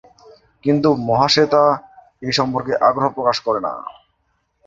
[0.63, 1.63] কিন্তু মহাশ্বেতা
[2.21, 3.73] এই সম্পর্কে আগ্রহ প্রকাশ করেন না।